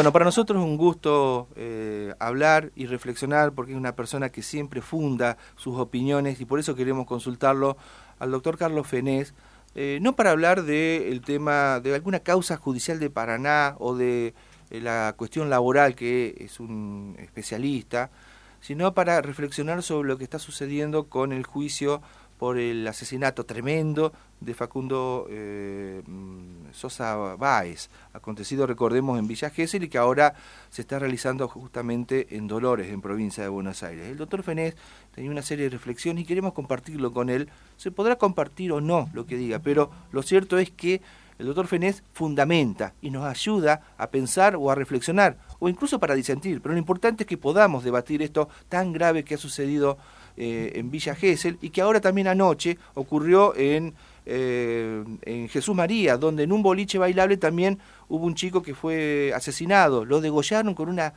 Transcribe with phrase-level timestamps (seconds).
[0.00, 4.42] Bueno, para nosotros es un gusto eh, hablar y reflexionar porque es una persona que
[4.42, 7.76] siempre funda sus opiniones y por eso queremos consultarlo
[8.20, 9.34] al doctor Carlos Fenés,
[9.74, 14.34] eh, no para hablar del tema de alguna causa judicial de Paraná o de
[14.70, 18.12] eh, la cuestión laboral que es un especialista,
[18.60, 22.02] sino para reflexionar sobre lo que está sucediendo con el juicio
[22.38, 29.84] por el asesinato tremendo de Facundo eh, mm, Sosa Báez, acontecido, recordemos, en Villa Gesell
[29.84, 30.34] y que ahora
[30.70, 34.08] se está realizando justamente en Dolores, en provincia de Buenos Aires.
[34.08, 34.76] El doctor Fenés
[35.14, 37.48] tenía una serie de reflexiones y queremos compartirlo con él.
[37.76, 41.00] Se podrá compartir o no lo que diga, pero lo cierto es que
[41.38, 46.16] el doctor Fenés fundamenta y nos ayuda a pensar o a reflexionar, o incluso para
[46.16, 49.98] disentir, pero lo importante es que podamos debatir esto tan grave que ha sucedido
[50.36, 53.94] eh, en Villa Gesell y que ahora también anoche ocurrió en,
[54.28, 57.78] eh, en Jesús María, donde en un boliche bailable también
[58.08, 61.14] hubo un chico que fue asesinado, lo degollaron con una...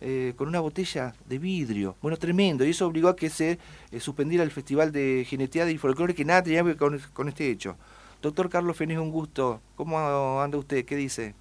[0.00, 3.58] Eh, con una botella de vidrio, bueno, tremendo, y eso obligó a que se
[4.00, 7.48] suspendiera el Festival de Geneteada y Folclore, que nada tenía que ver con, con este
[7.48, 7.76] hecho.
[8.20, 9.60] Doctor Carlos Fenés, un gusto.
[9.76, 10.84] ¿Cómo anda usted?
[10.84, 11.34] ¿Qué dice?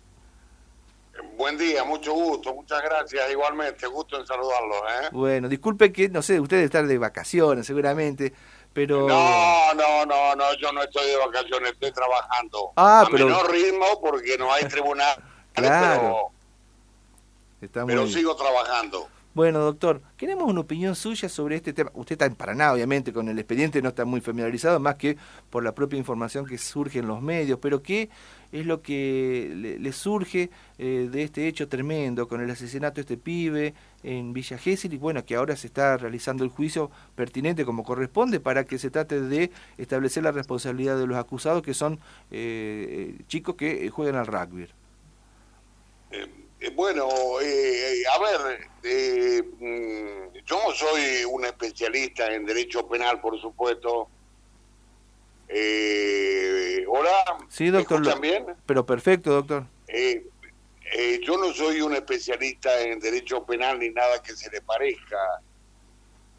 [1.38, 4.78] Buen día, mucho gusto, muchas gracias, igualmente, gusto en saludarlos.
[4.78, 5.10] ¿eh?
[5.12, 8.34] Bueno, disculpe que, no sé, usted debe estar de vacaciones seguramente,
[8.74, 9.08] pero...
[9.08, 12.72] No, no, no, no, yo no estoy de vacaciones, estoy trabajando.
[12.76, 13.28] Ah, a pero...
[13.28, 15.16] menor ritmo porque no hay tribunal,
[15.54, 16.32] claro.
[17.60, 19.08] pero, pero sigo trabajando.
[19.34, 21.90] Bueno, doctor, queremos una opinión suya sobre este tema.
[21.96, 25.18] Usted está en obviamente, con el expediente no está muy familiarizado, más que
[25.50, 28.10] por la propia información que surge en los medios, pero ¿qué
[28.52, 33.18] es lo que le, surge eh, de este hecho tremendo con el asesinato de este
[33.18, 33.74] pibe
[34.04, 38.40] en Villa Gesell y bueno, que ahora se está realizando el juicio pertinente como corresponde
[38.40, 41.96] para que se trate de establecer la responsabilidad de los acusados que son
[42.30, 44.68] eh, eh, chicos que juegan al rugby?
[46.76, 48.70] Bueno, a ver,
[49.60, 54.10] mm, yo soy un especialista en derecho penal, por supuesto,
[55.48, 58.46] eh, hola, sí, doctor, ¿me bien?
[58.66, 59.66] Pero perfecto, doctor.
[59.88, 60.26] Eh,
[60.96, 65.18] eh, yo no soy un especialista en derecho penal ni nada que se le parezca.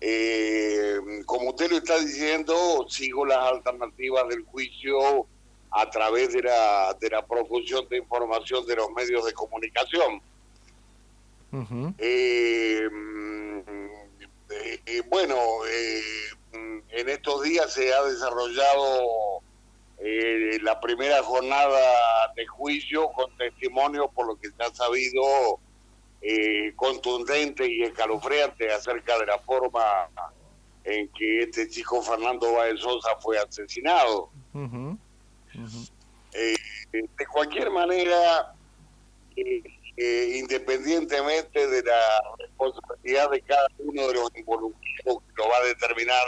[0.00, 5.26] Eh, como usted lo está diciendo, sigo las alternativas del juicio
[5.76, 10.20] a través de la, de la profusión de información de los medios de comunicación.
[14.86, 15.36] eh, bueno,
[16.52, 19.42] en estos días se ha desarrollado
[19.98, 25.58] eh, la primera jornada de juicio con testimonio por lo que se ha sabido
[26.20, 30.08] eh, contundente y escalofriante acerca de la forma
[30.84, 34.30] en que este chico Fernando Báez Sosa fue asesinado.
[36.94, 38.54] Eh, de cualquier manera,
[39.96, 46.24] independientemente de la responsabilidad de cada uno de los involucrados que lo va a determinar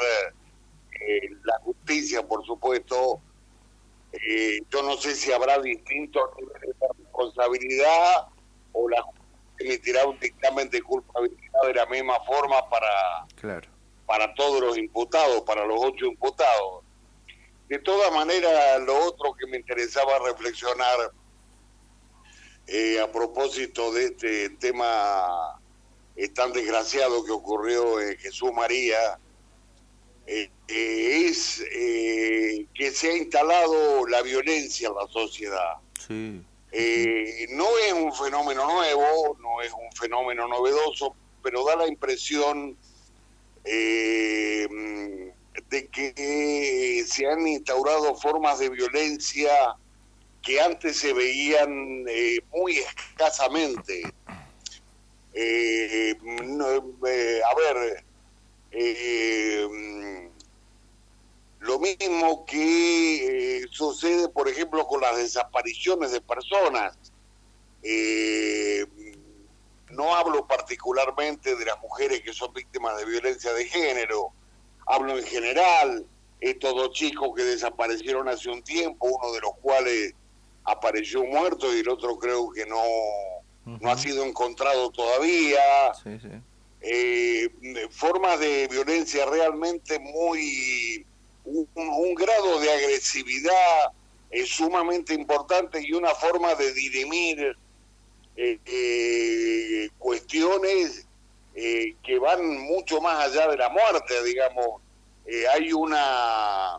[1.00, 3.20] eh, la justicia, por supuesto,
[4.12, 8.26] eh, yo no sé si habrá distintos niveles de responsabilidad
[8.72, 9.26] o la justicia
[9.58, 13.24] emitirá un dictamen de culpabilidad de la misma forma para,
[14.04, 16.85] para todos los imputados, para los ocho imputados.
[17.68, 21.12] De todas maneras, lo otro que me interesaba reflexionar
[22.66, 25.60] eh, a propósito de este tema
[26.34, 29.18] tan desgraciado que ocurrió en Jesús María,
[30.26, 35.76] eh, eh, es eh, que se ha instalado la violencia en la sociedad.
[36.08, 42.76] no es un fenómeno nuevo, no es un fenómeno novedoso, pero da la impresión
[45.70, 49.50] de que se han instaurado formas de violencia
[50.42, 52.04] que antes se veían
[52.52, 54.02] muy escasamente.
[57.44, 58.04] a ver,
[58.70, 59.68] eh,
[61.60, 66.96] lo mismo que eh, sucede, por ejemplo, con las desapariciones de personas.
[67.82, 68.84] Eh,
[69.90, 74.32] no hablo particularmente de las mujeres que son víctimas de violencia de género,
[74.86, 76.06] hablo en general,
[76.40, 80.14] estos dos chicos que desaparecieron hace un tiempo, uno de los cuales
[80.64, 82.82] apareció muerto y el otro creo que no,
[83.64, 85.94] no ha sido encontrado todavía.
[86.02, 86.28] Sí, sí
[86.80, 87.48] eh,
[87.90, 91.04] formas de violencia realmente muy,
[91.44, 93.92] un, grado de agresividad
[94.30, 97.56] es sumamente importante y una forma de dirimir
[98.36, 101.05] eh, eh, cuestiones
[101.56, 104.80] eh, que van mucho más allá de la muerte, digamos.
[105.52, 106.78] hay una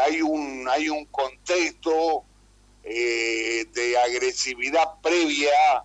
[0.00, 2.24] hay un hay un contexto
[2.82, 5.84] de agresividad previa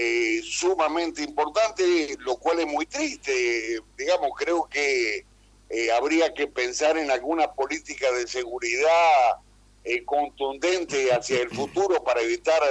[0.00, 3.80] eh, sumamente importante, lo cual es muy triste.
[3.96, 5.26] Digamos, creo que
[5.70, 9.38] eh, habría que pensar en alguna política de seguridad
[9.82, 12.62] eh, contundente hacia el futuro para evitar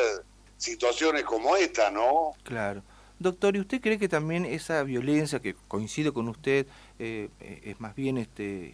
[0.58, 2.34] situaciones como esta, ¿no?
[2.44, 2.82] Claro.
[3.20, 6.68] Doctor, ¿y usted cree que también esa violencia, que coincido con usted,
[7.00, 8.74] es más bien este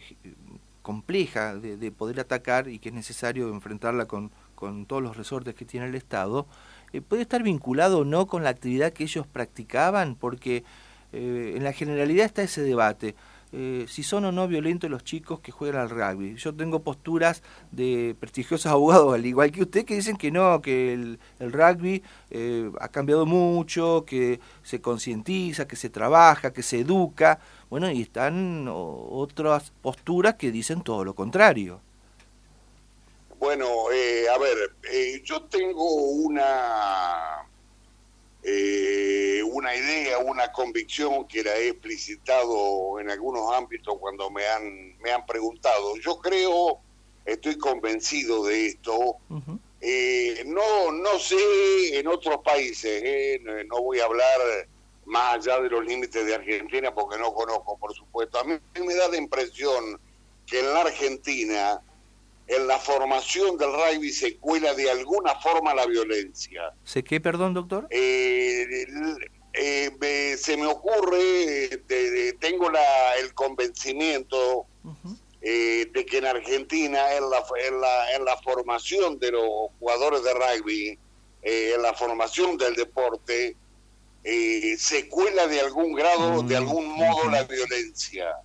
[0.84, 5.64] compleja de, poder atacar y que es necesario enfrentarla con, con todos los resortes que
[5.64, 6.46] tiene el Estado,
[6.92, 10.62] eh, puede estar vinculado o no con la actividad que ellos practicaban, porque
[11.14, 13.14] eh, en la generalidad está ese debate.
[13.56, 16.34] Eh, si son o no violentos los chicos que juegan al rugby.
[16.34, 20.92] Yo tengo posturas de prestigiosos abogados, al igual que usted, que dicen que no, que
[20.92, 22.02] el, rugby
[22.80, 27.38] ha cambiado mucho, que se concientiza, que se trabaja, que se educa.
[27.70, 31.80] Bueno, y están otras posturas que dicen todo lo contrario.
[33.44, 34.56] Bueno, eh, a ver,
[34.90, 37.46] eh, yo tengo una
[38.42, 44.98] eh, una idea, una convicción que la he explicitado en algunos ámbitos cuando me han
[44.98, 45.96] me han preguntado.
[45.96, 46.80] Yo creo,
[47.24, 49.16] estoy convencido de esto.
[50.46, 54.68] no no sé en otros países, no voy a hablar
[55.06, 58.38] más allá de los límites de Argentina, porque no conozco, por supuesto.
[58.38, 60.00] A mí me da la impresión
[60.46, 61.80] que en la Argentina,
[62.46, 66.74] en la formación del rugby se cuela de alguna forma la violencia.
[66.84, 67.86] ¿Se qué, perdón, doctor?
[67.90, 68.86] Eh,
[69.54, 71.82] eh, se me ocurre,
[72.40, 74.66] tengo la, el convencimiento
[75.40, 80.22] eh, de que en Argentina, en la, en, la, en la formación de los jugadores
[80.24, 80.98] de rugby,
[81.42, 83.56] en la formación del deporte,
[84.24, 88.36] eh, secuela de algún grado, de algún modo, la violencia.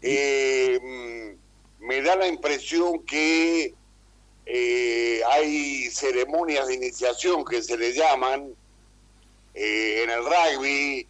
[0.00, 1.36] Eh,
[1.80, 3.74] me da la impresión que
[4.50, 8.48] eh, hay ceremonias de iniciación que se le llaman
[9.54, 11.06] eh, en el rugby.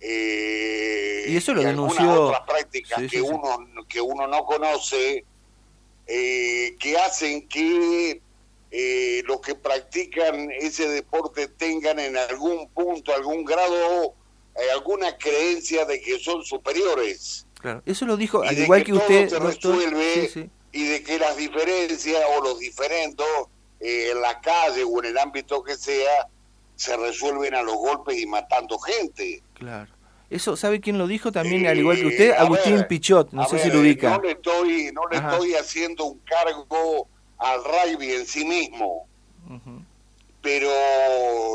[0.00, 2.24] y eso lo denunció.
[2.24, 5.24] otras prácticas que, Uno, que uno no conoce,
[6.06, 8.20] que hacen que
[8.76, 14.14] eh, los que practican ese deporte tengan en algún punto, algún grado,
[14.56, 17.46] eh, alguna creencia de que son superiores.
[17.60, 19.28] Claro, eso lo dijo, al igual que, usted.
[19.28, 23.24] Se resuelve y de que las diferencias o los diferentes
[23.80, 26.28] eh, en la calle o en el ámbito que sea
[26.74, 29.40] se resuelven a los golpes y matando gente.
[29.54, 29.92] Claro.
[30.28, 32.32] Eso, ¿sabe quién lo dijo también, al igual que usted?
[32.32, 34.16] Agustín Pichot, no sé si lo ubica.
[34.16, 37.06] No le estoy, no le estoy haciendo un cargo
[37.38, 39.06] al rugby en sí mismo.
[40.42, 40.68] Pero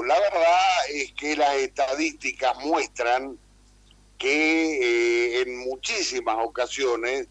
[0.06, 3.38] la verdad es que las estadísticas muestran
[4.18, 7.28] que eh, en muchísimas ocasiones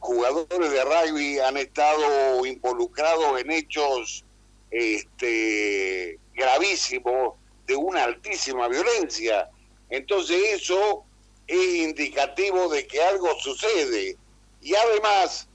[0.00, 4.24] jugadores de rugby han estado involucrados en hechos
[4.70, 7.34] este, gravísimos
[7.66, 9.48] de una altísima violencia.
[9.90, 11.04] Entonces eso
[11.46, 14.16] es indicativo de que algo sucede.
[14.62, 15.48] Y además,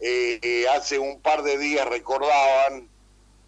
[0.00, 2.88] eh, hace un par de días recordaban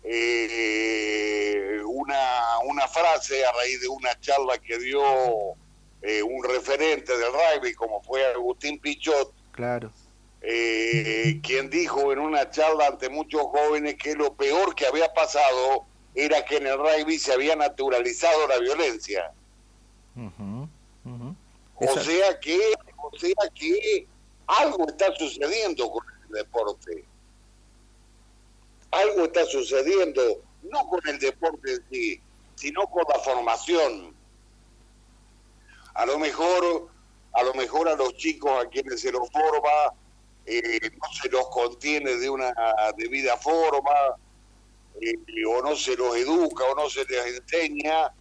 [0.02, 5.02] eh, una, una frase a raíz de una charla que dio
[6.02, 9.32] eh, un referente del rugby como fue Agustín Pichot.
[9.52, 9.92] Claro.
[10.40, 15.84] Quien dijo en una charla ante muchos jóvenes que lo peor que había pasado
[16.14, 19.32] era que en el rugby se había naturalizado la violencia.
[21.74, 22.58] O sea que,
[22.96, 24.06] o sea que
[24.46, 27.04] algo está sucediendo con deporte.
[28.90, 32.20] Algo está sucediendo, no con el deporte en sí,
[32.56, 34.14] sino con la formación.
[35.94, 36.88] A lo mejor,
[37.32, 39.94] a lo mejor a los chicos a quienes se los forma,
[40.46, 42.52] eh, no se los contiene de una
[42.96, 44.16] debida forma,
[45.00, 45.14] eh,
[45.46, 48.12] o no se los educa, o no se les enseña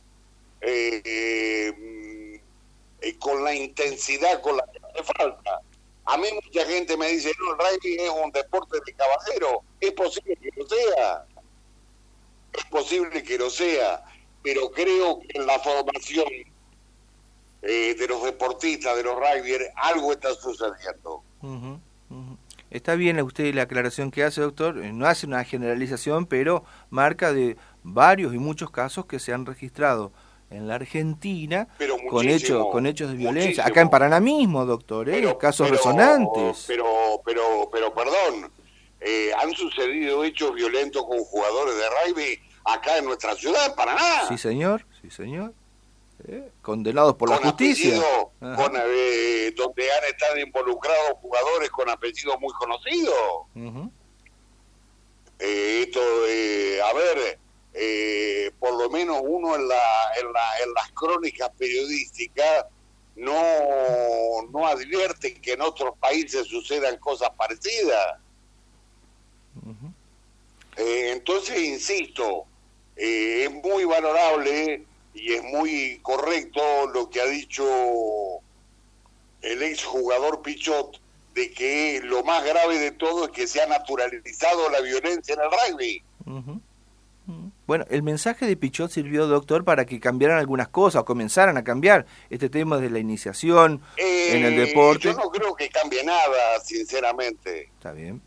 [0.61, 2.41] eh,
[3.19, 5.61] con la intensidad con la que hace falta.
[6.05, 9.61] A mí mucha gente me dice, no, el rugby es un deporte de caballero.
[9.79, 11.25] Es posible que lo sea.
[12.51, 14.03] Es posible que lo sea.
[14.41, 16.25] Pero creo que en la formación
[17.61, 21.21] eh, de los deportistas, de los rugbyers, algo está sucediendo.
[22.71, 24.77] Está bien usted la aclaración que hace, doctor.
[24.77, 29.45] Eh, no hace una generalización, pero marca de varios y muchos casos que se han
[29.45, 30.11] registrado
[30.49, 31.67] en la Argentina
[32.09, 35.37] con hechos con hechos de violencia acá en Paraná mismo doctor ¿eh?
[35.39, 38.51] casos resonantes pero pero pero perdón
[38.99, 44.27] eh, han sucedido hechos violentos con jugadores de rugby acá en nuestra ciudad en Paraná
[44.27, 45.53] sí señor sí señor
[46.27, 46.51] ¿Eh?
[46.61, 48.01] condenados por la justicia.
[48.39, 53.15] con, eh, donde han estado involucrados jugadores con apellidos muy conocidos.
[55.39, 57.39] Esto a ver
[58.79, 59.81] lo menos uno en, la,
[60.19, 62.65] en, la, en las crónicas periodísticas
[63.15, 63.33] no,
[64.51, 68.17] no advierte que en otros países sucedan cosas parecidas.
[70.77, 72.45] Eh, entonces, insisto,
[72.95, 76.61] eh, es muy valorable y es muy correcto
[76.93, 77.63] lo que ha dicho
[79.41, 80.99] el exjugador Pichot
[81.33, 85.41] de que lo más grave de todo es que se ha naturalizado la violencia en
[85.41, 86.03] el rugby.
[87.67, 91.63] Bueno, el mensaje de Pichot sirvió, doctor, para que cambiaran algunas cosas o comenzaran a
[91.63, 95.09] cambiar este tema de la iniciación en el eh, deporte.
[95.09, 97.69] Yo no creo que cambie nada, sinceramente.
[97.77, 98.21] Está bien.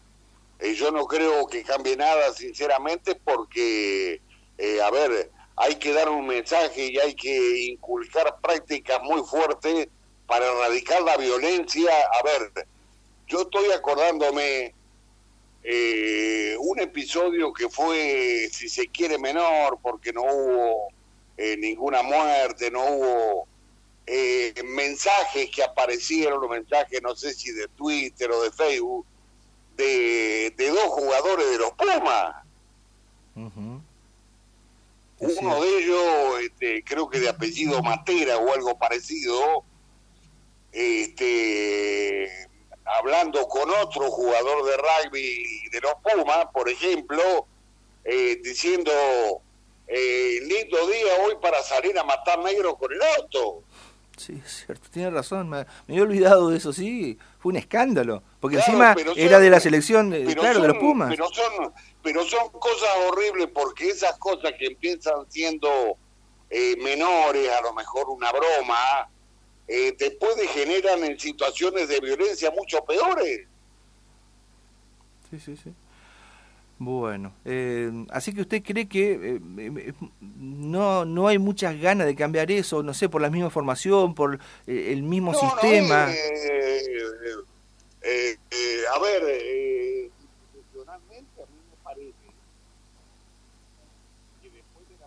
[0.60, 4.20] Eh, yo no creo que cambie nada, sinceramente, porque,
[4.58, 9.88] eh, a ver, hay que dar un mensaje y hay que inculcar prácticas muy fuertes
[10.26, 11.90] para erradicar la violencia.
[11.90, 12.66] A ver,
[13.26, 14.74] yo estoy acordándome
[15.62, 20.88] eh, un episodio que fue, si se quiere, menor, porque no hubo
[21.36, 23.48] eh, ninguna muerte, no hubo
[24.06, 29.06] eh, mensajes que aparecieron, mensajes, no sé si de Twitter o de Facebook,
[29.76, 32.36] de, dos jugadores de los Pumas.
[35.22, 39.64] Uno de ellos, este, creo que de apellido Matera o algo parecido,
[40.72, 42.28] este,
[42.84, 47.46] hablando con otro jugador de rugby de los Pumas, por ejemplo,
[48.04, 48.90] eh, diciendo,
[49.86, 53.62] eh, lindo día hoy para salir a matar negros con el auto.
[54.16, 58.56] Sí, es cierto, tiene razón, me, había olvidado de eso, sí, fue un escándalo, porque
[58.56, 61.08] encima era de la selección, claro, de los Pumas.
[61.08, 65.96] Pero son, pero son cosas horribles porque esas cosas que empiezan siendo
[66.50, 69.08] eh, menores, a lo mejor una broma,
[69.66, 73.46] eh, después generan en situaciones de violencia mucho peores.
[75.30, 75.72] Sí, sí, sí.
[76.84, 82.16] Bueno, eh, así que usted cree que eh, eh, no, no hay muchas ganas de
[82.16, 86.06] cambiar eso, no sé, por la misma formación, por el mismo sistema.
[86.06, 86.08] a
[88.98, 89.22] ver,
[90.42, 92.14] institucionalmente a mí me parece
[94.42, 95.06] que después de la...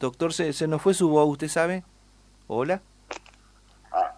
[0.00, 1.84] Doctor, se, se nos fue su voz, ¿usted sabe?
[2.48, 2.82] Hola.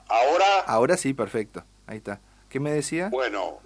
[0.08, 0.60] Ahora.
[0.66, 1.62] Ahora sí, perfecto.
[1.86, 2.22] Ahí está.
[2.48, 3.10] ¿Qué me decía?
[3.10, 3.58] Bueno,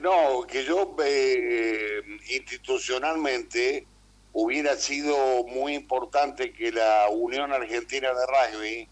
[0.00, 3.86] no, que yo eh, institucionalmente
[4.32, 8.88] hubiera sido muy importante que la Unión Argentina de Rugby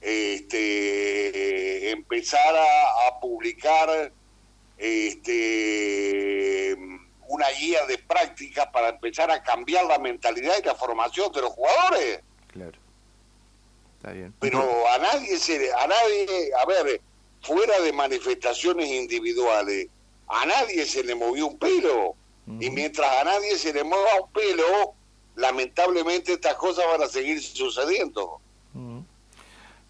[0.00, 2.64] este, empezara
[3.06, 4.10] a publicar
[4.78, 6.74] este,
[7.28, 11.50] una guía de práctica para empezar a cambiar la mentalidad y la formación de los
[11.50, 12.20] jugadores.
[12.48, 12.78] Claro.
[14.40, 17.02] Pero a nadie se a nadie, a ver,
[17.42, 19.88] fuera de manifestaciones individuales,
[20.28, 22.14] a nadie se le movió un pelo.
[22.58, 24.94] Y mientras a nadie se le mueva un pelo,
[25.36, 28.40] lamentablemente estas cosas van a seguir sucediendo.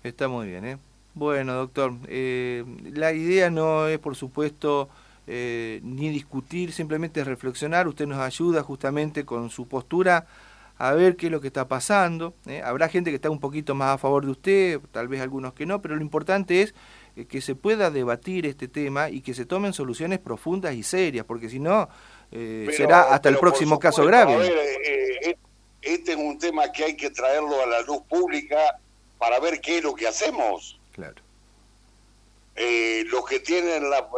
[0.03, 0.79] Está muy bien, ¿eh?
[1.15, 4.89] Bueno, doctor, eh, la idea no es, por supuesto,
[5.27, 7.89] eh, ni discutir, simplemente reflexionar.
[7.89, 10.27] Usted nos ayuda justamente con su postura
[10.79, 12.35] a ver qué es lo que está pasando.
[12.47, 12.63] ¿eh?
[12.65, 15.67] Habrá gente que está un poquito más a favor de usted, tal vez algunos que
[15.67, 16.75] no, pero lo importante es
[17.29, 21.49] que se pueda debatir este tema y que se tomen soluciones profundas y serias, porque
[21.49, 21.89] si no,
[22.33, 24.37] eh, será hasta el próximo caso grave.
[25.83, 28.79] este es un tema que hay que traerlo a la luz pública
[29.19, 30.79] para ver qué es lo que hacemos.
[30.93, 31.23] Claro.
[33.11, 34.09] los que tienen la,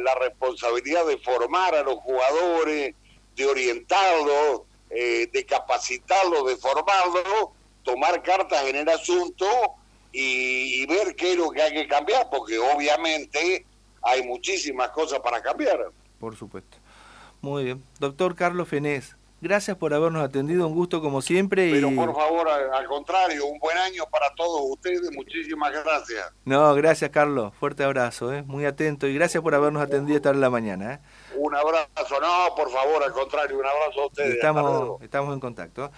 [0.00, 2.94] la responsabilidad de formar a los jugadores,
[3.36, 7.52] de orientarlos, eh, de capacitarlo, de formarlo,
[7.82, 9.46] tomar cartas en el asunto
[10.18, 13.66] y, ver qué es lo que hay que cambiar, porque obviamente
[14.02, 15.90] hay muchísimas cosas para cambiar.
[16.18, 16.78] Por supuesto.
[17.42, 17.82] Muy bien.
[17.98, 21.70] Doctor Carlos Fenés, gracias por habernos atendido, un gusto como siempre.
[21.70, 26.32] Pero por favor, al, contrario, un buen año para todos ustedes, muchísimas gracias.
[26.46, 28.42] No, gracias Carlos, fuerte abrazo, ¿eh?
[28.42, 30.94] muy atento y gracias por habernos atendido esta en la mañana.
[30.94, 30.98] ¿eh?
[31.36, 34.34] Un abrazo, no, por favor, al contrario, un abrazo a ustedes.
[34.36, 35.90] Estamos, estamos en contacto.